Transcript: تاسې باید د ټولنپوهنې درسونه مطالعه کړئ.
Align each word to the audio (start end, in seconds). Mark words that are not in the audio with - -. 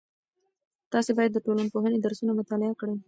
تاسې 0.91 1.11
باید 1.17 1.31
د 1.33 1.37
ټولنپوهنې 1.45 1.97
درسونه 2.01 2.31
مطالعه 2.39 2.75
کړئ. 2.81 2.95